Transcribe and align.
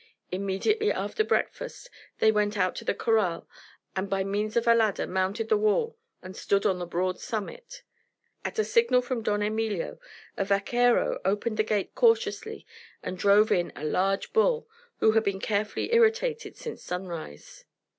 Immediately 0.31 0.91
after 0.91 1.23
breakfast 1.23 1.87
they 2.17 2.31
went 2.31 2.57
out 2.57 2.75
to 2.77 2.83
the 2.83 2.95
corral, 2.95 3.47
and 3.95 4.09
by 4.09 4.23
means 4.23 4.57
of 4.57 4.65
a 4.65 4.73
ladder 4.73 5.05
mounted 5.05 5.47
the 5.47 5.57
wall 5.59 5.95
and 6.23 6.35
stood 6.35 6.65
on 6.65 6.79
the 6.79 6.87
broad 6.87 7.19
summit. 7.19 7.83
At 8.43 8.57
a 8.57 8.63
signal 8.63 9.03
from 9.03 9.21
Don 9.21 9.43
Emilio 9.43 9.99
a 10.35 10.43
vaquero 10.43 11.19
opened 11.23 11.57
the 11.57 11.63
gate 11.63 11.93
cautiously 11.93 12.65
and 13.03 13.15
drove 13.15 13.51
in 13.51 13.71
a 13.75 13.85
large 13.85 14.33
bull, 14.33 14.67
who 15.01 15.11
had 15.11 15.23
been 15.23 15.39
carefully 15.39 15.93
irritated 15.93 16.57
since 16.57 16.81
sunrise. 16.81 17.65